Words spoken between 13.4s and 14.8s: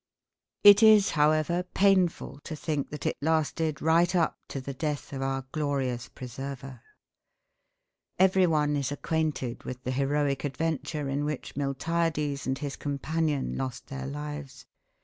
lost their lives.